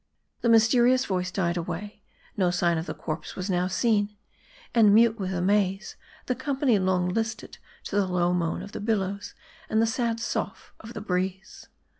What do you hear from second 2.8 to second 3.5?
the corpse